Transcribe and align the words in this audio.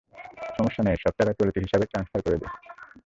সমস্যা 0.57 0.81
নেই, 0.83 0.97
সব 1.03 1.13
টাকা 1.19 1.31
চলতি 1.39 1.59
হিসাবে 1.59 1.85
ট্রান্সফার 1.85 2.19
করে 2.21 2.37
দিন। 2.37 2.51